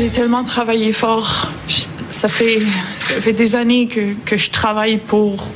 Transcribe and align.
j'ai 0.00 0.08
tellement 0.08 0.44
travaillé 0.44 0.94
fort. 0.94 1.50
Ça 2.10 2.28
fait, 2.28 2.62
des 3.32 3.54
années 3.54 3.86
que, 3.86 4.14
que 4.24 4.38
je 4.38 4.48
travaille 4.48 4.96
pour, 4.96 5.46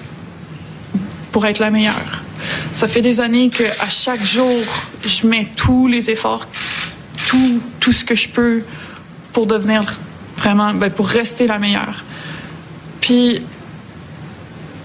pour 1.32 1.46
être 1.46 1.60
la 1.60 1.70
meilleure. 1.70 2.22
Ça 2.70 2.86
fait 2.86 3.00
des 3.00 3.22
années 3.22 3.48
que 3.48 3.64
à 3.80 3.88
chaque 3.88 4.22
jour, 4.22 4.60
je 5.06 5.26
mets 5.26 5.48
tous 5.56 5.86
les 5.86 6.10
efforts, 6.10 6.46
tout, 7.26 7.62
tout 7.80 7.94
ce 7.94 8.04
que 8.04 8.14
je 8.14 8.28
peux 8.28 8.62
pour 9.32 9.46
devenir 9.46 9.98
vraiment, 10.36 10.74
ben, 10.74 10.90
pour 10.90 11.08
rester 11.08 11.46
la 11.46 11.58
meilleure. 11.58 12.04
Puis, 13.00 13.40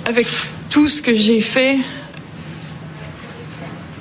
avec 0.05 0.27
tout 0.69 0.87
ce 0.87 1.01
que 1.01 1.13
j'ai 1.13 1.41
fait, 1.41 1.79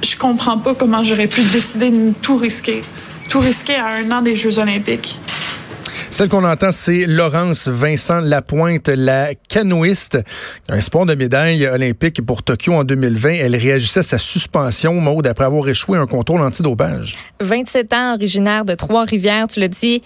je 0.04 0.16
comprends 0.16 0.58
pas 0.58 0.76
comment 0.76 1.02
j'aurais 1.02 1.26
pu 1.26 1.42
décider 1.42 1.90
de 1.90 2.12
tout 2.22 2.36
risquer. 2.36 2.82
Tout 3.28 3.40
risquer 3.40 3.74
à 3.74 3.88
un 3.88 4.10
an 4.12 4.22
des 4.22 4.36
Jeux 4.36 4.60
olympiques. 4.60 5.18
Celle 6.10 6.28
qu'on 6.28 6.44
entend, 6.44 6.72
c'est 6.72 7.06
Laurence 7.06 7.68
Vincent 7.68 8.20
Lapointe, 8.20 8.88
la 8.88 9.34
canoïste, 9.48 10.18
un 10.68 10.80
sport 10.80 11.06
de 11.06 11.14
médaille 11.14 11.66
olympique 11.66 12.24
pour 12.24 12.42
Tokyo 12.42 12.72
en 12.72 12.84
2020. 12.84 13.34
Elle 13.34 13.54
réagissait 13.54 14.00
à 14.00 14.02
sa 14.02 14.18
suspension, 14.18 14.94
Maude, 14.94 15.26
après 15.26 15.44
avoir 15.44 15.68
échoué 15.68 15.98
un 15.98 16.06
contrôle 16.06 16.40
antidopage. 16.40 17.14
27 17.40 17.92
ans, 17.92 18.14
originaire 18.14 18.64
de 18.64 18.74
Trois-Rivières, 18.74 19.48
tu 19.48 19.60
le 19.60 19.68
dis, 19.68 20.02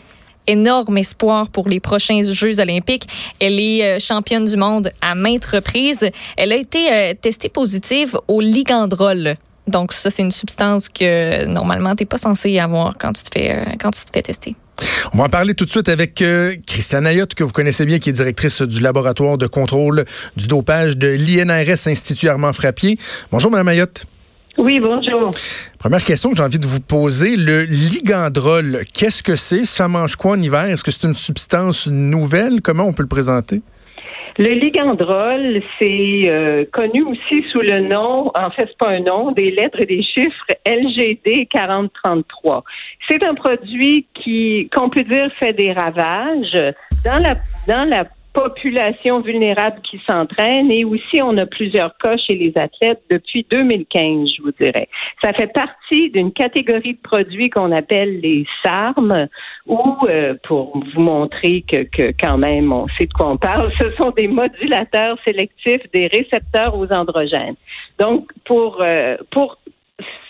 énorme 0.47 0.99
espoir 0.99 1.49
pour 1.49 1.69
les 1.69 1.81
prochains 1.81 2.23
Jeux 2.23 2.59
olympiques. 2.59 3.07
Elle 3.41 3.61
est 3.61 3.85
euh, 3.85 3.99
championne 3.99 4.45
du 4.45 4.57
monde 4.57 4.91
à 5.01 5.15
maintes 5.15 5.45
reprises. 5.45 6.11
Elle 6.37 6.53
a 6.53 6.57
été 6.57 6.93
euh, 6.93 7.15
testée 7.21 7.49
positive 7.49 8.19
au 8.29 8.41
ligandrol. 8.41 9.37
Donc 9.69 9.93
ça, 9.93 10.11
c'est 10.11 10.23
une 10.23 10.33
substance 10.33 10.89
que 10.89 11.47
normalement, 11.47 11.95
tu 11.95 12.03
n'es 12.03 12.07
pas 12.07 12.19
censé 12.19 12.59
avoir 12.59 12.99
quand 12.99 13.13
tu 13.13 13.23
te 13.23 13.39
euh, 13.39 13.65
quand 13.81 13.91
tu 13.93 14.05
te 14.05 14.11
fais 14.13 14.23
tester. 14.23 14.55
On 15.15 15.19
va 15.19 15.25
en 15.25 15.29
parler 15.29 15.55
tout 15.55 15.65
de 15.65 15.71
suite 15.71 15.89
avec 15.89 16.23
euh, 16.23 16.55
Christiane 16.67 17.07
Ayotte, 17.07 17.35
que 17.35 17.45
vous 17.45 17.53
connaissez 17.53 17.85
bien, 17.85 17.99
qui 17.99 18.11
est 18.11 18.13
directrice 18.13 18.63
du 18.63 18.81
laboratoire 18.81 19.37
de 19.37 19.47
contrôle 19.47 20.05
du 20.37 20.47
dopage 20.47 20.97
de 20.97 21.09
l'INRS 21.09 21.87
Institut 21.87 22.29
Armand 22.29 22.53
Frappier. 22.53 22.99
Bonjour, 23.31 23.51
Mme 23.51 23.69
Ayotte. 23.69 24.07
Oui, 24.59 24.81
bonjour. 24.81 25.33
Première 25.79 26.05
question 26.05 26.31
que 26.31 26.37
j'ai 26.37 26.43
envie 26.43 26.59
de 26.59 26.67
vous 26.67 26.81
poser, 26.81 27.37
le 27.37 27.63
ligandrol, 27.63 28.81
qu'est-ce 28.93 29.23
que 29.23 29.35
c'est? 29.35 29.65
Ça 29.65 29.89
mange 29.89 30.17
quoi 30.17 30.33
en 30.33 30.41
hiver? 30.43 30.65
Est-ce 30.65 30.85
que 30.85 30.91
c'est 30.91 31.07
une 31.07 31.15
substance 31.15 31.89
nouvelle? 31.89 32.61
Comment 32.61 32.85
on 32.85 32.93
peut 32.93 33.03
le 33.03 33.09
présenter? 33.09 33.63
Le 34.39 34.49
ligandrol, 34.49 35.63
c'est 35.79 36.23
euh, 36.27 36.65
connu 36.73 37.03
aussi 37.05 37.45
sous 37.51 37.61
le 37.61 37.81
nom, 37.81 38.31
en 38.35 38.51
fait, 38.51 38.67
c'est 38.67 38.79
pas 38.79 38.91
un 38.91 39.01
nom, 39.01 39.33
des 39.33 39.51
lettres 39.51 39.81
et 39.81 39.87
des 39.87 40.03
chiffres 40.03 40.47
LGD 40.67 41.49
4033. 41.51 42.65
C'est 43.09 43.23
un 43.25 43.35
produit 43.35 44.07
qui, 44.15 44.71
qu'on 44.75 44.89
peut 44.89 45.03
dire, 45.03 45.31
fait 45.39 45.53
des 45.53 45.73
ravages 45.73 46.57
dans 47.05 47.23
la 47.23 47.35
dans 47.69 47.89
la 47.89 48.05
population 48.33 49.21
vulnérable 49.21 49.81
qui 49.83 50.01
s'entraîne 50.09 50.71
et 50.71 50.85
aussi 50.85 51.21
on 51.23 51.37
a 51.37 51.47
plusieurs 51.47 51.97
cas 51.99 52.17
chez 52.17 52.35
les 52.35 52.53
athlètes 52.57 53.03
depuis 53.11 53.47
2015, 53.51 54.31
je 54.37 54.43
vous 54.43 54.53
dirais. 54.61 54.89
Ça 55.23 55.33
fait 55.33 55.53
partie 55.53 56.11
d'une 56.11 56.33
catégorie 56.33 56.95
de 56.95 57.01
produits 57.03 57.51
qu'on 57.51 57.73
appelle 57.73 58.21
les 58.21 58.47
SARM 58.65 59.29
ou 59.67 59.97
euh, 60.09 60.35
pour 60.45 60.79
vous 60.79 61.01
montrer 61.01 61.63
que, 61.63 61.85
que 61.85 62.13
quand 62.19 62.39
même 62.39 62.73
on 62.73 62.87
sait 62.99 63.07
de 63.07 63.13
quoi 63.13 63.31
on 63.31 63.37
parle, 63.37 63.71
ce 63.81 63.91
sont 63.93 64.11
des 64.11 64.29
modulateurs 64.29 65.19
sélectifs 65.27 65.83
des 65.93 66.07
récepteurs 66.07 66.77
aux 66.77 66.91
androgènes. 66.93 67.57
Donc 67.99 68.31
pour 68.45 68.79
euh, 68.81 69.17
pour 69.31 69.59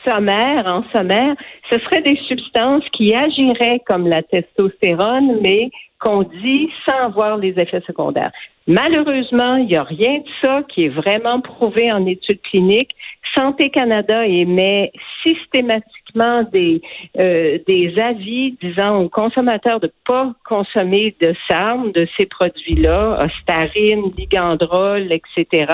sommaire, 0.07 0.67
en 0.67 0.85
sommaire, 0.95 1.35
ce 1.71 1.79
seraient 1.79 2.03
des 2.03 2.19
substances 2.29 2.85
qui 2.93 3.15
agiraient 3.15 3.81
comme 3.87 4.09
la 4.09 4.23
testostérone, 4.23 5.39
mais 5.41 5.71
qu'on 6.03 6.25
dit 6.25 6.69
sans 6.87 7.11
voir 7.11 7.37
les 7.37 7.59
effets 7.61 7.83
secondaires. 7.87 8.33
Malheureusement, 8.67 9.57
il 9.57 9.67
n'y 9.67 9.77
a 9.77 9.85
rien 9.85 10.19
de 10.19 10.29
ça 10.43 10.63
qui 10.69 10.85
est 10.85 10.89
vraiment 10.89 11.41
prouvé 11.41 11.93
en 11.93 12.05
études 12.07 12.43
cliniques. 12.43 12.91
Santé 13.37 13.71
Canada 13.71 14.27
émet 14.27 14.93
systématiquement 15.25 16.43
des, 16.53 16.83
euh, 17.19 17.59
des 17.69 17.95
avis 18.01 18.57
disant 18.61 19.01
aux 19.01 19.09
consommateurs 19.09 19.79
de 19.79 19.87
ne 19.87 19.93
pas 20.05 20.33
consommer 20.45 21.15
de 21.21 21.35
SARM, 21.49 21.93
de 21.93 22.07
ces 22.19 22.27
produits-là, 22.27 23.19
ostarine, 23.25 24.13
ligandrol, 24.17 25.13
etc. 25.13 25.67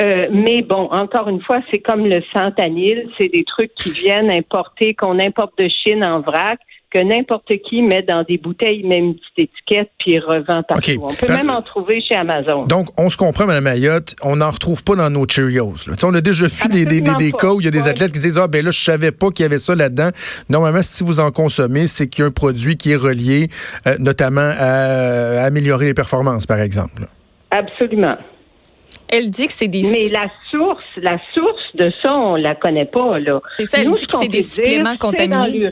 Euh, 0.00 0.28
mais 0.30 0.62
bon, 0.62 0.88
encore 0.90 1.28
une 1.28 1.40
fois, 1.42 1.60
c'est 1.70 1.80
comme 1.80 2.06
le 2.06 2.22
santanil, 2.34 3.08
c'est 3.18 3.28
des 3.28 3.44
trucs 3.44 3.74
qui 3.74 3.90
viennent 3.90 4.30
importer, 4.32 4.94
qu'on 4.94 5.18
importe 5.18 5.56
de 5.58 5.68
Chine 5.68 6.04
en 6.04 6.20
vrac 6.20 6.58
que 6.96 7.02
n'importe 7.02 7.52
qui 7.68 7.82
met 7.82 8.02
dans 8.02 8.22
des 8.22 8.38
bouteilles, 8.38 8.82
même 8.82 9.04
une 9.04 9.14
petite 9.14 9.50
étiquette, 9.50 9.90
puis 9.98 10.18
revend 10.18 10.62
partout. 10.62 10.92
On 11.02 11.12
peut 11.12 11.32
même 11.32 11.50
en 11.50 11.60
trouver 11.60 12.00
chez 12.00 12.14
Amazon. 12.14 12.64
Donc, 12.64 12.88
on 12.98 13.10
se 13.10 13.18
comprend, 13.18 13.44
Mme 13.44 13.64
Mayotte, 13.64 14.16
on 14.22 14.36
n'en 14.36 14.50
retrouve 14.50 14.82
pas 14.82 14.96
dans 14.96 15.10
nos 15.10 15.26
Cheerios. 15.28 15.74
On 16.02 16.14
a 16.14 16.20
déjà 16.22 16.46
vu 16.46 16.68
des, 16.70 16.86
des, 16.86 17.02
des, 17.02 17.32
cas 17.32 17.52
où 17.52 17.60
il 17.60 17.64
y 17.64 17.68
a 17.68 17.70
des 17.70 17.86
athlètes 17.86 18.12
qui 18.12 18.20
disent 18.20 18.38
Ah, 18.38 18.48
ben 18.48 18.64
là, 18.64 18.70
je 18.70 18.80
savais 18.80 19.12
pas 19.12 19.30
qu'il 19.30 19.42
y 19.42 19.46
avait 19.46 19.58
ça 19.58 19.74
là-dedans. 19.74 20.08
Normalement, 20.48 20.82
si 20.82 21.04
vous 21.04 21.20
en 21.20 21.30
consommez, 21.30 21.86
c'est 21.86 22.06
qu'il 22.06 22.22
y 22.22 22.24
a 22.24 22.28
un 22.28 22.30
produit 22.30 22.76
qui 22.76 22.92
est 22.92 22.96
relié 22.96 23.48
euh, 23.86 23.96
notamment 23.98 24.52
à, 24.58 25.44
améliorer 25.44 25.86
les 25.86 25.94
performances, 25.94 26.46
par 26.46 26.60
exemple. 26.60 27.06
Absolument. 27.50 28.16
Elle 29.08 29.30
dit 29.30 29.46
que 29.46 29.52
c'est 29.52 29.68
des. 29.68 29.82
Mais 29.82 30.08
la 30.08 30.26
source, 30.50 30.82
la 30.96 31.18
source 31.34 31.62
de 31.74 31.92
ça, 32.02 32.12
on 32.14 32.36
la 32.36 32.54
connaît 32.54 32.86
pas 32.86 33.18
là. 33.18 33.40
C'est 33.56 33.66
ça. 33.66 33.78
Elle 33.78 33.92
dit 33.92 34.06
que 34.06 34.16
c'est 34.16 34.28
des 34.28 34.40
suppléments 34.40 34.96
contaminés. 34.96 35.70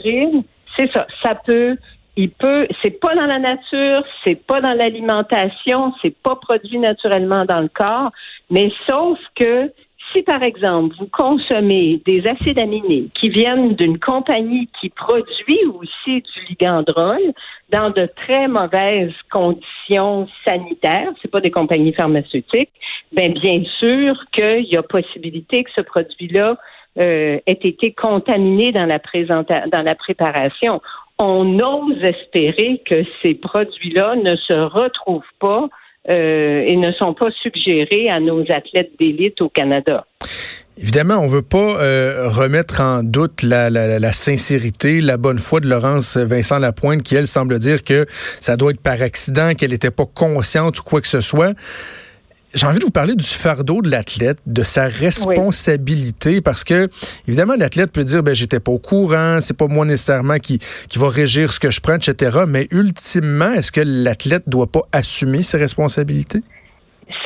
C'est 0.76 0.90
ça. 0.92 1.06
Ça 1.22 1.34
peut, 1.34 1.76
il 2.16 2.30
peut, 2.30 2.66
c'est 2.82 3.00
pas 3.00 3.14
dans 3.14 3.26
la 3.26 3.38
nature, 3.38 4.04
c'est 4.24 4.36
pas 4.46 4.60
dans 4.60 4.72
l'alimentation, 4.72 5.92
c'est 6.00 6.14
pas 6.22 6.36
produit 6.36 6.78
naturellement 6.78 7.44
dans 7.44 7.60
le 7.60 7.68
corps, 7.68 8.10
mais 8.50 8.72
sauf 8.88 9.18
que 9.34 9.72
si 10.12 10.22
par 10.22 10.42
exemple 10.42 10.94
vous 10.98 11.08
consommez 11.08 12.00
des 12.04 12.22
acides 12.28 12.58
aminés 12.58 13.08
qui 13.14 13.30
viennent 13.30 13.74
d'une 13.74 13.98
compagnie 13.98 14.68
qui 14.80 14.90
produit 14.90 15.60
aussi 15.74 16.22
du 16.22 16.44
ligandrol 16.50 17.20
dans 17.70 17.90
de 17.90 18.08
très 18.14 18.46
mauvaises 18.46 19.14
conditions 19.32 20.20
sanitaires, 20.46 21.10
c'est 21.20 21.30
pas 21.30 21.40
des 21.40 21.50
compagnies 21.50 21.94
pharmaceutiques, 21.94 22.70
ben 23.12 23.32
bien 23.32 23.62
sûr 23.78 24.14
qu'il 24.32 24.66
y 24.66 24.76
a 24.76 24.82
possibilité 24.82 25.64
que 25.64 25.70
ce 25.76 25.82
produit-là 25.82 26.58
euh, 27.00 27.38
ait 27.46 27.52
été 27.52 27.92
contaminé 27.92 28.72
dans 28.72 28.86
la, 28.86 29.00
dans 29.66 29.82
la 29.82 29.94
préparation. 29.94 30.80
On 31.18 31.58
ose 31.58 32.02
espérer 32.02 32.82
que 32.88 33.04
ces 33.22 33.34
produits-là 33.34 34.16
ne 34.16 34.36
se 34.36 34.52
retrouvent 34.52 35.22
pas 35.40 35.68
euh, 36.10 36.62
et 36.66 36.76
ne 36.76 36.92
sont 36.92 37.14
pas 37.14 37.30
suggérés 37.42 38.08
à 38.10 38.20
nos 38.20 38.42
athlètes 38.50 38.92
d'élite 38.98 39.40
au 39.40 39.48
Canada. 39.48 40.04
Évidemment, 40.76 41.18
on 41.18 41.26
veut 41.26 41.42
pas 41.42 41.80
euh, 41.80 42.28
remettre 42.28 42.80
en 42.80 43.02
doute 43.04 43.42
la, 43.42 44.12
sincérité, 44.12 45.00
la 45.00 45.16
bonne 45.16 45.38
foi 45.38 45.60
de 45.60 45.68
Laurence 45.68 46.16
Vincent 46.16 46.58
Lapointe, 46.58 47.02
qui 47.02 47.14
elle 47.14 47.28
semble 47.28 47.58
dire 47.60 47.84
que 47.84 48.06
ça 48.08 48.56
doit 48.56 48.72
être 48.72 48.82
par 48.82 49.00
accident, 49.00 49.54
qu'elle 49.54 49.70
n'était 49.70 49.92
pas 49.92 50.06
consciente 50.06 50.80
ou 50.80 50.82
quoi 50.82 51.00
que 51.00 51.06
ce 51.06 51.20
soit 51.20 51.54
j'ai 52.54 52.66
envie 52.66 52.78
de 52.78 52.84
vous 52.84 52.90
parler 52.90 53.14
du 53.14 53.24
fardeau 53.24 53.82
de 53.82 53.90
l'athlète, 53.90 54.38
de 54.46 54.62
sa 54.62 54.84
responsabilité, 54.84 56.40
parce 56.40 56.64
que 56.64 56.88
évidemment 57.28 57.54
l'athlète 57.58 57.92
peut 57.92 58.04
dire 58.04 58.22
ben 58.22 58.34
j'étais 58.34 58.60
pas 58.60 58.72
au 58.72 58.78
courant, 58.78 59.38
c'est 59.40 59.56
pas 59.56 59.66
moi 59.66 59.84
nécessairement 59.84 60.38
qui 60.38 60.58
qui 60.88 60.98
va 60.98 61.08
régir 61.08 61.50
ce 61.50 61.60
que 61.60 61.70
je 61.70 61.80
prends, 61.80 61.96
etc. 61.96 62.40
Mais 62.48 62.66
ultimement, 62.70 63.52
est-ce 63.52 63.72
que 63.72 63.82
l'athlète 63.84 64.44
doit 64.48 64.70
pas 64.70 64.82
assumer 64.92 65.42
ses 65.42 65.58
responsabilités? 65.58 66.42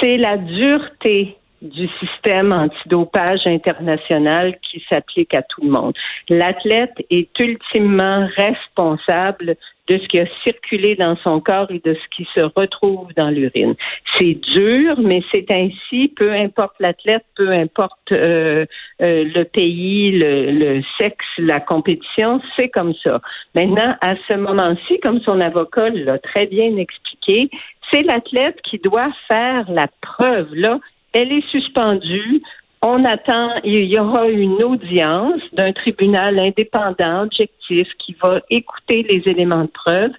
C'est 0.01 0.17
la 0.17 0.37
dureté 0.37 1.38
du 1.63 1.89
système 2.01 2.53
antidopage 2.53 3.47
international 3.47 4.59
qui 4.63 4.83
s'applique 4.91 5.35
à 5.35 5.43
tout 5.43 5.63
le 5.63 5.71
monde. 5.71 5.95
L'athlète 6.29 6.95
est 7.11 7.31
ultimement 7.41 8.29
responsable 8.37 9.57
de 9.89 9.99
ce 9.99 10.07
qui 10.07 10.21
a 10.21 10.27
circulé 10.45 10.97
dans 10.97 11.17
son 11.17 11.41
corps 11.41 11.71
et 11.71 11.81
de 11.85 11.95
ce 11.95 12.17
qui 12.17 12.29
se 12.35 12.45
retrouve 12.57 13.09
dans 13.17 13.31
l'urine. 13.31 13.75
C'est 14.19 14.35
dur, 14.35 15.01
mais 15.01 15.23
c'est 15.33 15.51
ainsi, 15.51 16.09
peu 16.09 16.33
importe 16.33 16.75
l'athlète, 16.79 17.25
peu 17.37 17.51
importe 17.51 18.13
euh, 18.13 18.67
euh, 19.03 19.25
le 19.25 19.45
pays, 19.45 20.13
le, 20.13 20.51
le, 20.51 20.83
sexe, 21.01 21.27
la 21.39 21.61
compétition, 21.61 22.41
c'est 22.59 22.69
comme 22.69 22.95
ça. 23.03 23.21
Maintenant, 23.55 23.97
à 24.03 24.15
ce 24.29 24.37
moment-ci, 24.37 25.01
comme 25.01 25.21
son 25.23 25.41
avocat 25.41 25.89
l'a 25.89 26.19
très 26.19 26.47
bien 26.47 26.77
expliqué, 26.77 27.51
c'est 27.91 28.03
l'athlète 28.03 28.61
qui 28.63 28.79
doit 28.79 29.11
faire 29.29 29.71
la 29.71 29.87
preuve. 30.03 30.49
Là, 30.55 30.79
elle 31.13 31.33
est 31.33 31.49
suspendue. 31.51 32.43
On 32.83 33.05
attend, 33.05 33.55
il 33.65 33.85
y 33.85 33.99
aura 33.99 34.29
une 34.29 34.63
audience 34.63 35.41
d'un 35.53 35.73
tribunal 35.73 36.39
indépendant, 36.39 37.23
objectif, 37.23 37.89
qui 37.99 38.17
va 38.23 38.41
écouter 38.51 39.05
les 39.09 39.29
éléments 39.29 39.65
de 39.65 39.71
preuve. 39.71 40.13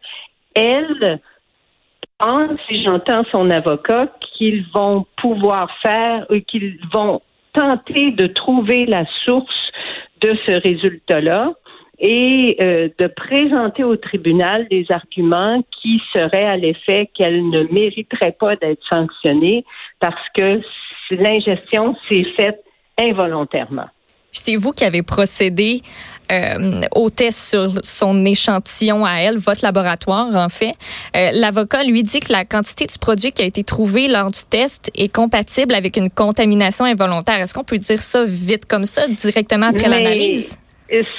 Elle 0.54 1.20
pense, 2.18 2.60
si 2.68 2.84
j'entends 2.84 3.24
son 3.32 3.50
avocat, 3.50 4.08
qu'ils 4.38 4.66
vont 4.74 5.06
pouvoir 5.18 5.70
faire, 5.82 6.26
euh, 6.32 6.42
qu'ils 6.42 6.78
vont 6.94 7.22
tenter 7.54 8.12
de 8.12 8.28
trouver 8.28 8.86
la 8.86 9.06
source 9.26 9.72
de 10.22 10.38
ce 10.46 10.54
résultat-là 10.62 11.54
et 12.00 12.56
euh, 12.62 12.90
de 12.98 13.08
présenter 13.08 13.84
au 13.84 13.96
tribunal 13.98 14.68
des 14.70 14.86
arguments 14.90 15.62
qui 15.82 16.02
seraient 16.14 16.46
à 16.46 16.56
l'effet 16.56 17.10
qu'elle 17.14 17.50
ne 17.50 17.64
mériterait 17.72 18.36
pas 18.40 18.56
d'être 18.56 18.82
sanctionnée 18.90 19.66
parce 20.00 20.16
que 20.36 20.62
l'ingestion 21.12 21.96
s'est 22.08 22.26
faite 22.38 22.64
involontairement. 22.98 23.88
C'est 24.32 24.56
vous 24.56 24.72
qui 24.72 24.86
avez 24.86 25.02
procédé 25.02 25.82
euh, 26.32 26.82
au 26.96 27.10
test 27.10 27.50
sur 27.50 27.74
son 27.84 28.24
échantillon 28.24 29.04
à 29.04 29.16
elle, 29.22 29.38
votre 29.38 29.62
laboratoire 29.64 30.36
en 30.36 30.50
fait. 30.50 30.76
Euh, 31.18 31.32
l'avocat 31.34 31.84
lui 31.84 32.04
dit 32.04 32.20
que 32.20 32.32
la 32.32 32.46
quantité 32.46 32.86
du 32.86 32.98
produit 33.00 33.32
qui 33.32 33.42
a 33.42 33.46
été 33.46 33.64
trouvé 33.64 34.08
lors 34.08 34.30
du 34.30 34.42
test 34.50 34.92
est 34.96 35.14
compatible 35.14 35.74
avec 35.74 35.98
une 35.98 36.10
contamination 36.10 36.86
involontaire. 36.86 37.40
Est-ce 37.40 37.54
qu'on 37.54 37.64
peut 37.64 37.80
dire 37.80 38.00
ça 38.00 38.24
vite 38.24 38.66
comme 38.66 38.86
ça, 38.86 39.08
directement 39.08 39.68
après 39.68 39.90
l'analyse? 39.90 40.62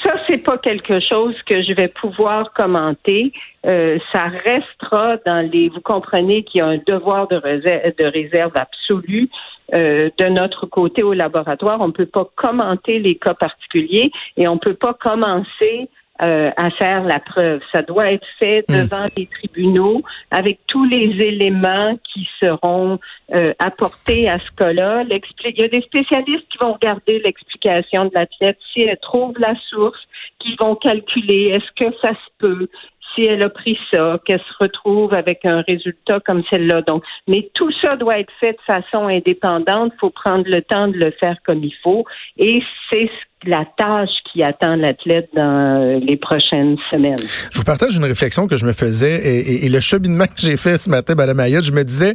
Ça, 0.02 0.14
c'est 0.26 0.42
pas 0.42 0.58
quelque 0.58 0.98
chose 1.00 1.34
que 1.46 1.62
je 1.62 1.72
vais 1.74 1.88
pouvoir 1.88 2.52
commenter. 2.52 3.32
Euh, 3.66 3.98
ça 4.12 4.24
restera 4.24 5.16
dans 5.24 5.48
les. 5.48 5.68
Vous 5.68 5.80
comprenez 5.80 6.42
qu'il 6.42 6.58
y 6.58 6.62
a 6.62 6.66
un 6.66 6.78
devoir 6.78 7.28
de 7.28 7.36
réserve, 7.36 7.92
de 7.96 8.04
réserve 8.04 8.52
absolue 8.56 9.28
euh, 9.74 10.10
de 10.18 10.26
notre 10.26 10.66
côté 10.66 11.04
au 11.04 11.12
laboratoire. 11.12 11.80
On 11.80 11.88
ne 11.88 11.92
peut 11.92 12.06
pas 12.06 12.28
commenter 12.34 12.98
les 12.98 13.16
cas 13.16 13.34
particuliers 13.34 14.10
et 14.36 14.48
on 14.48 14.54
ne 14.54 14.58
peut 14.58 14.74
pas 14.74 14.94
commencer 14.94 15.88
euh, 16.22 16.50
à 16.56 16.70
faire 16.70 17.04
la 17.04 17.20
preuve. 17.20 17.60
Ça 17.74 17.82
doit 17.82 18.12
être 18.12 18.26
fait 18.38 18.64
hmm. 18.68 18.82
devant 18.82 19.06
les 19.16 19.26
tribunaux 19.26 20.02
avec 20.30 20.58
tous 20.66 20.84
les 20.84 21.16
éléments 21.24 21.96
qui 22.12 22.28
seront 22.38 22.98
euh, 23.34 23.52
apportés 23.58 24.28
à 24.28 24.38
ce 24.38 24.50
cas-là. 24.56 25.04
Il 25.08 25.58
y 25.58 25.64
a 25.64 25.68
des 25.68 25.82
spécialistes 25.82 26.46
qui 26.50 26.58
vont 26.60 26.74
regarder 26.74 27.20
l'explication 27.20 28.06
de 28.06 28.10
l'athlète, 28.14 28.58
si 28.72 28.82
elle 28.82 28.98
trouve 28.98 29.34
la 29.38 29.54
source, 29.70 30.00
qui 30.38 30.56
vont 30.60 30.74
calculer 30.74 31.54
est-ce 31.54 31.84
que 31.84 31.94
ça 32.02 32.10
se 32.10 32.30
peut, 32.38 32.68
si 33.14 33.22
elle 33.22 33.42
a 33.42 33.50
pris 33.50 33.78
ça, 33.92 34.18
qu'elle 34.24 34.40
se 34.40 34.54
retrouve 34.58 35.14
avec 35.14 35.44
un 35.44 35.62
résultat 35.62 36.20
comme 36.20 36.42
celle-là. 36.50 36.82
Donc, 36.82 37.04
mais 37.28 37.50
tout 37.54 37.70
ça 37.82 37.96
doit 37.96 38.18
être 38.18 38.32
fait 38.38 38.52
de 38.52 38.60
façon 38.66 39.08
indépendante. 39.08 39.92
Il 39.94 40.00
faut 40.00 40.10
prendre 40.10 40.44
le 40.46 40.62
temps 40.62 40.88
de 40.88 40.96
le 40.96 41.10
faire 41.12 41.36
comme 41.44 41.64
il 41.64 41.74
faut. 41.82 42.04
Et 42.36 42.62
c'est 42.90 43.06
ce 43.06 43.29
la 43.44 43.64
tâche 43.78 44.10
qui 44.30 44.42
attend 44.42 44.76
l'athlète 44.76 45.28
dans 45.34 45.98
les 46.02 46.16
prochaines 46.16 46.76
semaines. 46.90 47.16
Je 47.50 47.58
vous 47.58 47.64
partage 47.64 47.96
une 47.96 48.04
réflexion 48.04 48.46
que 48.46 48.56
je 48.56 48.66
me 48.66 48.72
faisais 48.72 49.64
et, 49.64 49.68
le 49.68 49.80
cheminement 49.80 50.26
que 50.26 50.32
j'ai 50.36 50.56
fait 50.56 50.76
ce 50.76 50.90
matin, 50.90 51.14
Mme 51.14 51.36
Mayotte, 51.36 51.64
je 51.64 51.72
me 51.72 51.82
disais, 51.84 52.14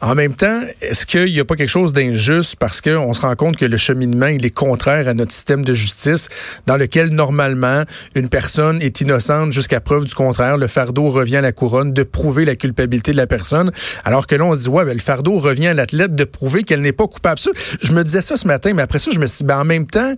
en 0.00 0.14
même 0.14 0.34
temps, 0.34 0.60
est-ce 0.80 1.06
qu'il 1.06 1.32
n'y 1.32 1.40
a 1.40 1.44
pas 1.44 1.54
quelque 1.54 1.68
chose 1.68 1.92
d'injuste 1.92 2.56
parce 2.56 2.80
qu'on 2.80 3.12
se 3.12 3.20
rend 3.20 3.34
compte 3.36 3.56
que 3.56 3.64
le 3.66 3.76
cheminement, 3.76 4.26
il 4.26 4.44
est 4.44 4.54
contraire 4.54 5.06
à 5.06 5.14
notre 5.14 5.32
système 5.32 5.64
de 5.64 5.74
justice 5.74 6.28
dans 6.66 6.76
lequel, 6.76 7.10
normalement, 7.10 7.82
une 8.14 8.28
personne 8.28 8.82
est 8.82 9.00
innocente 9.00 9.52
jusqu'à 9.52 9.80
preuve 9.80 10.06
du 10.06 10.14
contraire. 10.14 10.56
Le 10.56 10.66
fardeau 10.66 11.10
revient 11.10 11.36
à 11.36 11.42
la 11.42 11.52
couronne 11.52 11.92
de 11.92 12.02
prouver 12.02 12.44
la 12.44 12.56
culpabilité 12.56 13.12
de 13.12 13.16
la 13.16 13.26
personne. 13.26 13.70
Alors 14.04 14.26
que 14.26 14.34
là, 14.34 14.44
on 14.44 14.54
se 14.54 14.60
dit, 14.60 14.68
ouais, 14.68 14.84
ben, 14.84 14.94
le 14.94 15.00
fardeau 15.00 15.38
revient 15.38 15.68
à 15.68 15.74
l'athlète 15.74 16.14
de 16.14 16.24
prouver 16.24 16.64
qu'elle 16.64 16.80
n'est 16.80 16.92
pas 16.92 17.06
coupable. 17.06 17.38
je 17.82 17.92
me 17.92 18.02
disais 18.02 18.22
ça 18.22 18.36
ce 18.36 18.46
matin, 18.48 18.72
mais 18.74 18.82
après 18.82 18.98
ça, 18.98 19.10
je 19.12 19.20
me 19.20 19.26
suis 19.26 19.38
dit, 19.38 19.44
ben, 19.44 19.60
en 19.60 19.64
même 19.64 19.86
temps, 19.86 20.14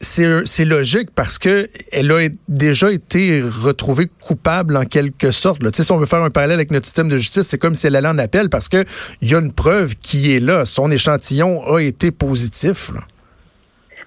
c'est 0.00 0.64
logique 0.64 1.10
parce 1.14 1.38
que 1.38 1.66
elle 1.92 2.10
a 2.10 2.28
déjà 2.48 2.90
été 2.90 3.42
retrouvée 3.42 4.06
coupable 4.22 4.76
en 4.76 4.84
quelque 4.84 5.30
sorte. 5.30 5.62
Là. 5.62 5.70
Si 5.72 5.90
on 5.92 5.98
veut 5.98 6.06
faire 6.06 6.22
un 6.22 6.30
parallèle 6.30 6.56
avec 6.56 6.70
notre 6.70 6.86
système 6.86 7.08
de 7.08 7.16
justice, 7.16 7.42
c'est 7.42 7.58
comme 7.58 7.74
si 7.74 7.86
elle 7.86 7.96
allait 7.96 8.08
en 8.08 8.18
appel 8.18 8.48
parce 8.48 8.68
qu'il 8.68 8.84
y 9.22 9.34
a 9.34 9.38
une 9.38 9.52
preuve 9.52 9.96
qui 9.96 10.34
est 10.34 10.40
là. 10.40 10.64
Son 10.64 10.90
échantillon 10.90 11.62
a 11.74 11.80
été 11.80 12.10
positif. 12.10 12.90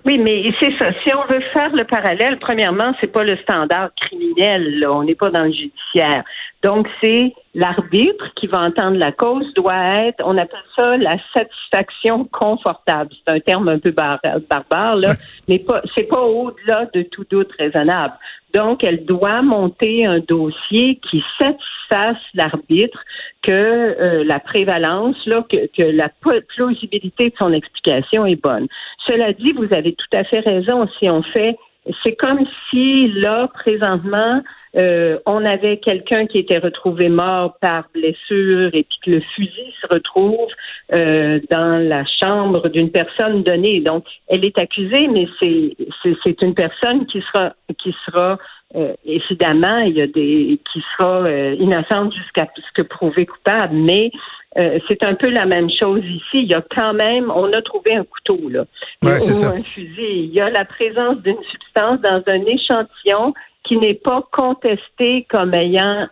Oui, 0.06 0.18
mais 0.18 0.44
c'est 0.60 0.74
ça. 0.80 0.92
Si 1.04 1.14
on 1.16 1.32
veut 1.32 1.42
faire 1.54 1.74
le 1.74 1.86
parallèle, 1.86 2.38
premièrement, 2.40 2.94
c'est 3.00 3.12
pas 3.12 3.24
le 3.24 3.38
standard 3.38 3.92
criminel. 4.02 4.86
On 4.90 5.04
n'est 5.04 5.16
pas 5.16 5.30
dans 5.30 5.44
le 5.44 5.52
judiciaire. 5.52 6.24
Donc, 6.62 6.88
c'est 7.02 7.34
l'arbitre 7.56 8.34
qui 8.36 8.48
va 8.48 8.62
entendre 8.62 8.98
la 8.98 9.12
cause 9.12 9.54
doit 9.54 10.08
être, 10.08 10.24
on 10.26 10.38
appelle 10.38 10.60
ça 10.78 10.98
la 10.98 11.16
satisfaction 11.36 12.26
confortable. 12.26 13.12
C'est 13.14 13.32
un 13.32 13.40
terme 13.40 13.70
un 13.70 13.80
peu 13.80 13.92
barbare, 13.92 14.96
là, 14.96 15.14
mais 15.48 15.60
pas, 15.60 15.82
c'est 15.96 16.08
pas 16.08 16.22
au-delà 16.22 16.88
de 16.94 17.04
tout 17.04 17.26
doute 17.30 17.52
raisonnable. 17.58 18.16
Donc, 18.54 18.84
elle 18.84 19.06
doit 19.06 19.42
monter 19.42 20.06
un 20.06 20.20
dossier 20.20 21.00
qui 21.10 21.24
satisfasse 21.40 22.22
l'arbitre 22.36 23.00
que 23.42 23.52
euh, 23.52 24.24
la 24.24 24.40
prévalence, 24.40 25.16
là, 25.26 25.44
que, 25.52 25.68
que, 25.76 25.84
la 25.84 26.10
plausibilité 26.56 27.30
de 27.30 27.36
son 27.40 27.52
explication 27.52 28.26
est 28.26 28.42
bonne. 28.42 28.68
Cela 29.08 29.34
dit, 29.34 29.54
vous 29.54 29.74
avez 29.76 29.94
tout 29.94 30.18
à 30.18 30.24
fait 30.24 30.42
raison. 30.42 30.88
Si 31.00 31.10
on 31.10 31.24
fait, 31.24 31.58
c'est 32.04 32.16
comme 32.16 32.46
si 32.70 33.08
là, 33.14 33.48
présentement, 33.54 34.42
euh, 34.76 35.20
on 35.28 35.46
avait 35.46 35.78
quelqu'un 35.78 36.26
qui 36.26 36.40
était 36.40 36.58
retrouvé 36.58 37.08
mort 37.08 37.58
par 37.62 37.86
blessure 37.94 38.72
et 38.74 38.84
puis 38.84 39.00
que 39.06 39.12
le 39.12 39.22
fusil 39.36 39.74
se 39.80 39.88
retrouve 39.94 40.48
euh, 40.94 41.40
dans 41.52 41.78
la 41.78 42.04
chambre 42.06 42.70
d'une 42.70 42.90
personne 42.90 43.44
donnée. 43.44 43.82
Donc, 43.82 44.06
elle 44.28 44.46
est 44.46 44.58
accusée, 44.58 45.08
mais 45.08 45.28
c'est 45.40 45.76
c'est 46.24 46.42
une 46.42 46.56
personne 46.56 47.06
qui 47.06 47.22
sera 47.22 47.54
qui 47.78 47.96
sera 48.06 48.40
euh, 48.76 48.94
évidemment 49.06 49.80
il 49.80 49.96
y 49.96 50.02
a 50.02 50.08
des 50.08 50.60
qui 50.72 50.84
sera 50.98 51.30
innocente 51.30 52.14
jusqu'à 52.16 52.48
ce 52.56 52.82
que 52.82 52.88
prouvé 52.88 53.28
coupable, 53.28 53.76
mais 53.76 54.12
c'est 54.56 55.04
un 55.04 55.16
peu 55.16 55.30
la 55.30 55.48
même 55.48 55.70
chose 55.70 56.04
ici. 56.06 56.44
Il 56.44 56.48
y 56.52 56.54
a 56.54 56.64
quand 56.76 56.94
même, 56.94 57.32
on 57.36 57.52
a 57.54 57.62
trouvé 57.64 57.96
un 57.96 58.04
couteau 58.04 58.50
là, 58.50 58.66
ou 59.04 59.08
un 59.08 59.20
fusil. 59.20 60.26
Il 60.26 60.34
y 60.34 60.42
a 60.42 60.52
la 60.52 60.64
présence 60.64 61.18
d'une 61.24 61.42
substance 61.52 62.00
dans 62.02 62.22
un 62.28 62.46
échantillon 62.46 63.34
qui 63.64 63.78
n'est 63.78 63.94
pas 63.94 64.24
contesté 64.32 65.26
comme 65.30 65.54
ayant 65.54 66.08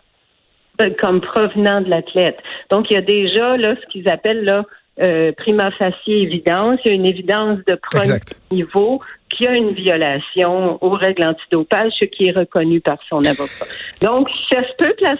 euh, 0.80 0.90
comme 1.00 1.20
provenant 1.20 1.80
de 1.80 1.90
l'athlète. 1.90 2.38
Donc, 2.70 2.90
il 2.90 2.94
y 2.94 2.96
a 2.96 3.02
déjà 3.02 3.56
là 3.56 3.74
ce 3.80 3.86
qu'ils 3.88 4.08
appellent 4.08 4.44
là 4.44 4.64
euh, 5.00 5.32
prima 5.32 5.70
facie 5.72 6.12
évidence. 6.12 6.80
Il 6.84 6.88
y 6.88 6.92
a 6.92 6.94
une 6.94 7.06
évidence 7.06 7.58
de 7.66 7.74
premier 7.74 8.18
niveau 8.50 9.00
qu'il 9.30 9.46
y 9.46 9.48
a 9.48 9.54
une 9.54 9.72
violation 9.72 10.78
aux 10.84 10.90
règles 10.90 11.24
antidopage, 11.24 11.92
ce 11.98 12.04
qui 12.04 12.26
est 12.26 12.32
reconnu 12.32 12.80
par 12.80 12.98
son 13.08 13.18
avocat. 13.18 13.64
Donc, 14.02 14.28
ça 14.50 14.62
se 14.62 14.74
peut 14.78 14.94
que 14.98 15.04
la, 15.04 15.16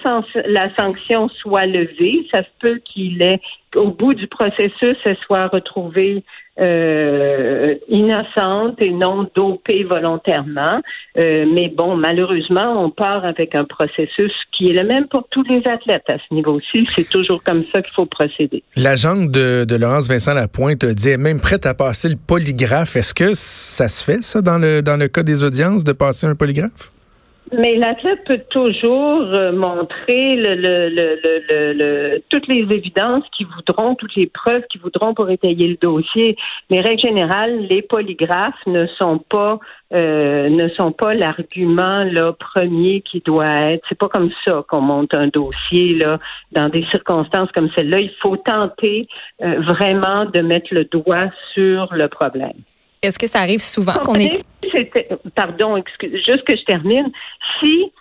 la 0.47 0.75
sanction 0.77 1.29
soit 1.29 1.67
levée, 1.67 2.27
ça 2.33 2.43
se 2.43 2.49
peut 2.61 2.81
qu'il 2.85 3.23
ait, 3.23 3.41
au 3.77 3.91
bout 3.91 4.15
du 4.15 4.27
processus, 4.27 4.97
elle 5.05 5.17
soit 5.27 5.49
retrouvée 5.49 6.25
euh, 6.61 7.75
innocente 7.89 8.81
et 8.81 8.91
non 8.91 9.27
dopée 9.35 9.85
volontairement. 9.85 10.83
Euh, 11.19 11.47
mais 11.53 11.73
bon, 11.75 11.97
malheureusement, 11.97 12.85
on 12.85 12.91
part 12.91 13.25
avec 13.25 13.55
un 13.55 13.65
processus 13.65 14.33
qui 14.53 14.71
est 14.71 14.75
le 14.75 14.87
même 14.87 15.07
pour 15.09 15.27
tous 15.31 15.45
les 15.45 15.63
athlètes 15.67 16.09
à 16.09 16.19
ce 16.19 16.35
niveau-ci. 16.35 16.87
C'est 16.89 17.09
toujours 17.09 17.43
comme 17.43 17.65
ça 17.75 17.81
qu'il 17.81 17.93
faut 17.95 18.07
procéder. 18.07 18.63
L'agente 18.77 19.31
de, 19.31 19.65
de 19.65 19.77
Laurence 19.77 20.09
Vincent 20.09 20.35
Lapointe 20.35 20.85
dit 20.85 21.17
même 21.17 21.41
prête 21.41 21.65
à 21.65 21.75
passer 21.75 22.09
le 22.11 22.17
polygraphe. 22.17 22.97
Est-ce 22.97 23.15
que 23.15 23.35
ça 23.35 23.89
se 23.89 24.05
fait, 24.05 24.23
ça, 24.23 24.43
dans 24.43 24.59
le, 24.59 24.83
dans 24.83 24.99
le 24.99 25.09
cas 25.09 25.23
des 25.23 25.45
audiences, 25.45 25.85
de 25.85 25.93
passer 25.93 26.27
un 26.27 26.35
polygraphe? 26.35 26.93
Mais 27.55 27.77
l'athlète 27.77 28.25
peut 28.25 28.41
toujours 28.49 29.25
euh, 29.25 29.53
montrer 29.53 30.37
le, 30.37 30.55
le, 30.55 30.89
le, 30.89 31.73
le, 31.75 32.23
toutes 32.31 32.47
les 32.49 32.63
évidences 32.75 33.25
qui 33.37 33.45
voudront, 33.45 33.95
toutes 33.95 34.15
les 34.17 34.27
preuves 34.27 34.63
qui 34.71 34.79
voudront 34.79 35.13
pour 35.13 35.29
étayer 35.29 35.69
le 35.69 35.77
dossier. 35.77 36.37
Mais 36.71 36.81
règle 36.81 37.03
générale, 37.03 37.67
les 37.69 37.83
polygraphes 37.83 38.67
ne 38.67 38.87
sont 38.99 39.19
pas 39.19 39.59
euh, 39.93 40.49
ne 40.49 40.69
sont 40.71 40.93
pas 40.93 41.13
l'argument 41.13 42.05
là 42.05 42.33
premier 42.33 43.03
qui 43.03 43.21
doit 43.21 43.73
être. 43.73 43.85
C'est 43.87 43.99
pas 43.99 44.09
comme 44.09 44.31
ça 44.47 44.65
qu'on 44.67 44.81
monte 44.81 45.15
un 45.15 45.29
dossier 45.29 45.95
là 45.97 46.19
dans 46.53 46.71
des 46.71 46.87
circonstances 46.91 47.53
comme 47.53 47.69
celle-là. 47.77 48.01
Il 48.01 48.13
faut 48.23 48.39
tenter 48.39 49.09
euh, 49.43 49.61
vraiment 49.61 50.25
de 50.25 50.41
mettre 50.41 50.69
le 50.73 50.85
doigt 50.85 51.29
sur 51.53 51.93
le 51.93 52.09
problème. 52.09 52.57
Est-ce 53.03 53.19
que 53.19 53.27
ça 53.27 53.41
arrive 53.41 53.61
souvent 53.61 53.95
qu'on 54.05 54.15
est 54.15 54.43
pardon, 55.35 55.77
excuse, 55.77 56.13
juste 56.27 56.45
que 56.45 56.57
je 56.57 56.65
termine. 56.65 57.11
Si 57.61 57.93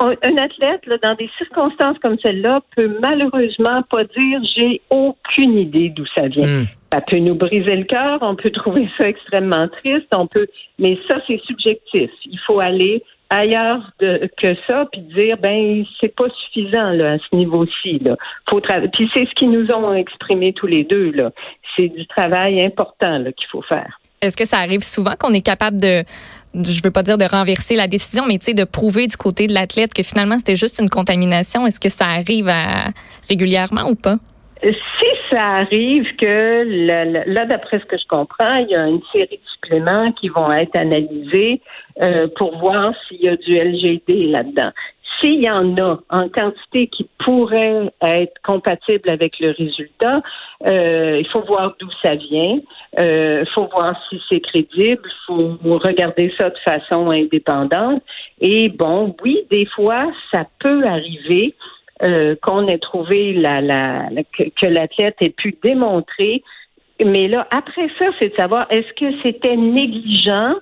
un 0.00 0.36
athlète, 0.36 0.84
là, 0.86 0.96
dans 1.00 1.14
des 1.14 1.30
circonstances 1.38 1.96
comme 2.00 2.16
celle-là, 2.24 2.60
peut 2.76 2.98
malheureusement 3.00 3.82
pas 3.82 4.02
dire 4.02 4.40
j'ai 4.56 4.80
aucune 4.90 5.58
idée 5.58 5.90
d'où 5.90 6.04
ça 6.16 6.26
vient. 6.26 6.62
Hmm. 6.62 6.64
Ça 6.92 7.00
peut 7.00 7.18
nous 7.18 7.36
briser 7.36 7.76
le 7.76 7.84
cœur, 7.84 8.18
on 8.20 8.34
peut 8.34 8.50
trouver 8.54 8.88
ça 8.98 9.08
extrêmement 9.08 9.68
triste, 9.68 10.08
on 10.12 10.26
peut, 10.26 10.48
mais 10.80 10.98
ça 11.08 11.18
c'est 11.28 11.40
subjectif. 11.44 12.10
Il 12.24 12.38
faut 12.48 12.58
aller 12.58 13.04
ailleurs 13.32 13.92
que 14.00 14.56
ça, 14.68 14.88
puis 14.90 15.02
dire 15.02 15.36
ben 15.38 15.84
c'est 16.00 16.16
pas 16.16 16.28
suffisant 16.30 16.90
là, 16.90 17.12
à 17.12 17.18
ce 17.18 17.36
niveau-ci. 17.36 18.00
Là. 18.00 18.16
Faut 18.50 18.60
puis 18.92 19.08
c'est 19.14 19.24
ce 19.24 19.34
qu'ils 19.36 19.52
nous 19.52 19.68
ont 19.72 19.94
exprimé 19.94 20.52
tous 20.52 20.66
les 20.66 20.82
deux 20.82 21.12
là. 21.12 21.30
C'est 21.78 21.90
du 21.90 22.08
travail 22.08 22.60
important 22.64 23.22
qu'il 23.22 23.46
faut 23.52 23.62
faire. 23.62 23.99
Est-ce 24.22 24.36
que 24.36 24.46
ça 24.46 24.58
arrive 24.58 24.82
souvent 24.82 25.14
qu'on 25.18 25.32
est 25.32 25.44
capable 25.44 25.80
de, 25.80 26.04
je 26.54 26.82
veux 26.84 26.90
pas 26.90 27.02
dire 27.02 27.16
de 27.16 27.24
renverser 27.24 27.74
la 27.74 27.86
décision, 27.86 28.24
mais 28.28 28.36
de 28.36 28.64
prouver 28.64 29.06
du 29.06 29.16
côté 29.16 29.46
de 29.46 29.54
l'athlète 29.54 29.94
que 29.94 30.02
finalement 30.02 30.36
c'était 30.36 30.56
juste 30.56 30.78
une 30.78 30.90
contamination? 30.90 31.66
Est-ce 31.66 31.80
que 31.80 31.88
ça 31.88 32.04
arrive 32.04 32.50
régulièrement 33.30 33.88
ou 33.88 33.94
pas? 33.94 34.16
Si 34.62 35.06
ça 35.32 35.42
arrive 35.42 36.04
que 36.16 37.24
là, 37.32 37.46
d'après 37.46 37.78
ce 37.78 37.86
que 37.86 37.96
je 37.96 38.06
comprends, 38.10 38.56
il 38.56 38.68
y 38.68 38.74
a 38.74 38.88
une 38.88 39.00
série 39.10 39.40
de 39.42 39.50
suppléments 39.54 40.12
qui 40.12 40.28
vont 40.28 40.52
être 40.52 40.76
analysés 40.76 41.62
euh, 42.02 42.28
pour 42.36 42.58
voir 42.58 42.92
s'il 43.08 43.22
y 43.22 43.28
a 43.28 43.36
du 43.36 43.52
LGD 43.52 44.30
là-dedans. 44.30 44.70
S'il 45.20 45.44
y 45.44 45.50
en 45.50 45.76
a 45.76 45.98
en 46.08 46.28
quantité 46.28 46.86
qui 46.86 47.08
pourrait 47.18 47.92
être 48.02 48.34
compatible 48.42 49.10
avec 49.10 49.38
le 49.38 49.50
résultat, 49.50 50.22
euh, 50.66 51.20
il 51.20 51.28
faut 51.28 51.42
voir 51.42 51.74
d'où 51.78 51.88
ça 52.02 52.14
vient. 52.14 52.60
Il 52.96 53.00
euh, 53.04 53.44
faut 53.54 53.68
voir 53.74 53.94
si 54.08 54.20
c'est 54.28 54.40
crédible. 54.40 55.02
Il 55.04 55.26
faut 55.26 55.78
regarder 55.78 56.32
ça 56.38 56.48
de 56.50 56.58
façon 56.64 57.10
indépendante. 57.10 58.02
Et 58.40 58.70
bon, 58.70 59.14
oui, 59.22 59.44
des 59.50 59.66
fois, 59.66 60.10
ça 60.32 60.44
peut 60.58 60.84
arriver 60.86 61.54
euh, 62.02 62.34
qu'on 62.40 62.66
ait 62.66 62.78
trouvé 62.78 63.34
la, 63.34 63.60
la, 63.60 64.08
que, 64.32 64.66
l'athlète 64.66 65.16
ait 65.20 65.30
pu 65.30 65.54
démontrer. 65.62 66.42
Mais 67.04 67.28
là, 67.28 67.46
après 67.50 67.88
ça, 67.98 68.06
c'est 68.18 68.30
de 68.30 68.36
savoir 68.36 68.66
est-ce 68.70 68.92
que 68.94 69.20
c'était 69.22 69.56
négligent 69.56 70.54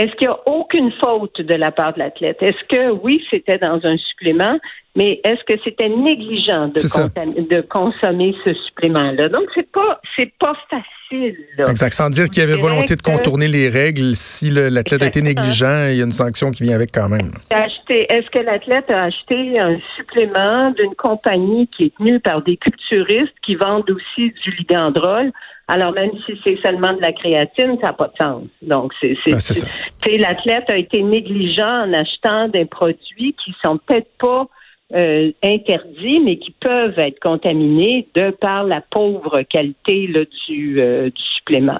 est-ce 0.00 0.16
qu'il 0.16 0.28
n'y 0.28 0.32
a 0.32 0.48
aucune 0.48 0.90
faute 0.92 1.42
de 1.42 1.54
la 1.54 1.70
part 1.70 1.92
de 1.92 1.98
l'athlète? 1.98 2.38
Est-ce 2.40 2.64
que 2.74 2.90
oui, 2.90 3.22
c'était 3.28 3.58
dans 3.58 3.78
un 3.84 3.98
supplément, 3.98 4.58
mais 4.96 5.20
est-ce 5.24 5.44
que 5.44 5.60
c'était 5.62 5.90
négligent 5.90 6.68
de, 6.68 7.54
de, 7.54 7.60
consommer 7.60 8.34
ce 8.42 8.54
supplément-là? 8.54 9.28
Donc, 9.28 9.44
c'est 9.54 9.70
pas 9.70 10.00
c'est 10.16 10.32
pas 10.38 10.54
facile. 10.70 11.36
Exact. 11.68 11.92
Sans 11.92 12.08
dire 12.08 12.30
qu'il 12.30 12.42
y 12.42 12.46
avait 12.46 12.56
volonté 12.56 12.96
de 12.96 13.02
contourner 13.02 13.46
les 13.46 13.68
règles, 13.68 14.14
si 14.14 14.48
l'athlète 14.48 15.02
a 15.02 15.06
été 15.06 15.20
négligent, 15.20 15.90
il 15.90 15.98
y 15.98 16.00
a 16.00 16.04
une 16.04 16.12
sanction 16.12 16.50
qui 16.50 16.62
vient 16.62 16.76
avec 16.76 16.92
quand 16.94 17.10
même. 17.10 17.32
Est-ce 17.50 18.30
que 18.30 18.42
l'athlète 18.42 18.90
a 18.90 19.02
acheté 19.02 19.60
un 19.60 19.76
supplément 19.96 20.70
d'une 20.70 20.94
compagnie 20.94 21.68
qui 21.76 21.84
est 21.84 21.96
tenue 21.98 22.20
par 22.20 22.42
des 22.42 22.56
culturistes 22.56 23.34
qui 23.44 23.54
vendent 23.54 23.90
aussi 23.90 24.32
du 24.44 24.50
ligandrol? 24.52 25.30
Alors, 25.70 25.92
même 25.92 26.10
si 26.26 26.32
c'est 26.42 26.58
seulement 26.62 26.92
de 26.92 27.00
la 27.00 27.12
créatine, 27.12 27.78
ça 27.80 27.88
n'a 27.88 27.92
pas 27.92 28.08
de 28.08 28.16
sens. 28.20 28.42
Donc, 28.60 28.92
c'est, 29.00 29.16
c'est, 29.24 29.64
ben, 30.04 30.20
l'athlète 30.20 30.68
a 30.68 30.76
été 30.76 31.00
négligent 31.00 31.84
en 31.84 31.92
achetant 31.92 32.48
des 32.48 32.64
produits 32.64 33.36
qui 33.44 33.54
sont 33.64 33.78
peut-être 33.78 34.10
pas 34.18 34.48
euh, 34.96 35.30
interdits, 35.44 36.18
mais 36.24 36.38
qui 36.38 36.52
peuvent 36.60 36.98
être 36.98 37.20
contaminés 37.20 38.08
de 38.16 38.30
par 38.30 38.64
la 38.64 38.80
pauvre 38.80 39.42
qualité 39.42 40.08
là, 40.08 40.22
du, 40.48 40.80
euh, 40.80 41.04
du 41.04 41.22
supplément. 41.36 41.78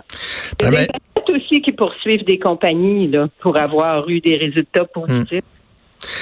Il 0.60 0.64
y 0.64 0.68
a 0.68 0.70
ben, 0.70 0.86
des 1.26 1.32
aussi 1.34 1.60
qui 1.60 1.72
poursuivent 1.72 2.24
des 2.24 2.38
compagnies 2.38 3.08
là, 3.08 3.28
pour 3.40 3.58
avoir 3.58 4.08
eu 4.08 4.20
des 4.20 4.36
résultats 4.36 4.84
positifs. 4.84 5.42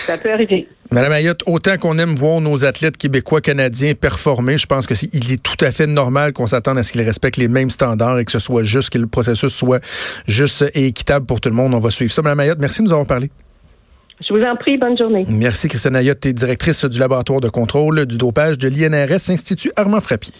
Ça 0.08 0.16
peut 0.16 0.32
arriver. 0.32 0.66
Madame 0.90 1.12
Ayotte, 1.12 1.42
autant 1.44 1.76
qu'on 1.76 1.98
aime 1.98 2.16
voir 2.16 2.40
nos 2.40 2.64
athlètes 2.64 2.96
québécois, 2.96 3.42
canadiens 3.42 3.92
performer, 3.92 4.56
je 4.56 4.64
pense 4.64 4.86
que 4.86 4.94
est, 4.94 5.10
il 5.12 5.30
est 5.30 5.42
tout 5.42 5.62
à 5.62 5.70
fait 5.70 5.86
normal 5.86 6.32
qu'on 6.32 6.46
s'attende 6.46 6.78
à 6.78 6.82
ce 6.82 6.92
qu'ils 6.92 7.02
respectent 7.02 7.36
les 7.36 7.46
mêmes 7.46 7.68
standards 7.68 8.18
et 8.18 8.24
que 8.24 8.32
ce 8.32 8.38
soit 8.38 8.62
juste, 8.62 8.88
que 8.88 8.96
le 8.96 9.06
processus 9.06 9.52
soit 9.52 9.84
juste 10.26 10.64
et 10.72 10.86
équitable 10.86 11.26
pour 11.26 11.42
tout 11.42 11.50
le 11.50 11.54
monde. 11.54 11.74
On 11.74 11.78
va 11.78 11.90
suivre 11.90 12.10
ça. 12.10 12.22
Madame 12.22 12.40
Ayotte, 12.40 12.58
merci 12.58 12.78
de 12.78 12.86
nous 12.86 12.92
avoir 12.92 13.06
parlé. 13.06 13.30
Je 14.26 14.34
vous 14.34 14.42
en 14.42 14.56
prie, 14.56 14.78
bonne 14.78 14.96
journée. 14.96 15.26
Merci, 15.28 15.68
Christiane 15.68 15.96
Ayotte, 15.96 16.26
directrice 16.26 16.86
du 16.86 16.98
laboratoire 16.98 17.40
de 17.40 17.50
contrôle 17.50 18.06
du 18.06 18.16
dopage 18.16 18.56
de 18.56 18.68
l'INRS, 18.68 19.30
Institut 19.30 19.72
Armand 19.76 20.00
Frappier. 20.00 20.32